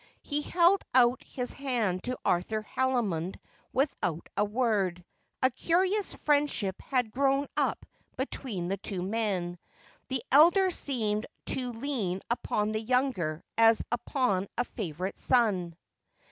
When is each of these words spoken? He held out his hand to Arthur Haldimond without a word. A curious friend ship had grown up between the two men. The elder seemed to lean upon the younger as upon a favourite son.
He 0.23 0.41
held 0.41 0.83
out 0.95 1.21
his 1.21 1.53
hand 1.53 2.01
to 2.05 2.17
Arthur 2.25 2.63
Haldimond 2.63 3.37
without 3.71 4.29
a 4.35 4.43
word. 4.43 5.05
A 5.43 5.51
curious 5.51 6.15
friend 6.15 6.49
ship 6.49 6.81
had 6.81 7.11
grown 7.11 7.45
up 7.55 7.85
between 8.17 8.67
the 8.67 8.77
two 8.77 9.03
men. 9.03 9.59
The 10.07 10.23
elder 10.31 10.71
seemed 10.71 11.27
to 11.53 11.71
lean 11.73 12.21
upon 12.31 12.71
the 12.71 12.81
younger 12.81 13.43
as 13.59 13.83
upon 13.91 14.47
a 14.57 14.63
favourite 14.63 15.19
son. 15.19 15.77